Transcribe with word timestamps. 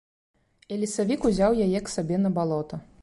І 0.75 0.79
лесавік 0.83 1.27
узяў 1.31 1.59
яе 1.67 1.79
к 1.89 1.93
сабе 1.97 2.15
на 2.25 2.29
балота. 2.39 2.81